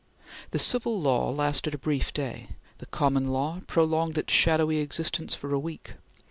The 0.49 0.57
Civil 0.57 0.99
Law 0.99 1.29
lasted 1.29 1.75
a 1.75 1.77
brief 1.77 2.11
day; 2.11 2.47
the 2.79 2.87
Common 2.87 3.27
Law 3.27 3.61
prolonged 3.67 4.17
its 4.17 4.33
shadowy 4.33 4.77
existence 4.77 5.35
for 5.35 5.53
a 5.53 5.59
week. 5.59 5.93